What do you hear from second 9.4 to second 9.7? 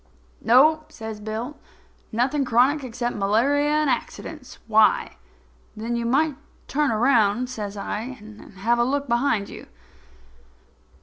you."